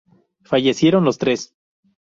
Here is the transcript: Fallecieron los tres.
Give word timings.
Fallecieron 0.41 1.03
los 1.03 1.19
tres. 1.19 1.53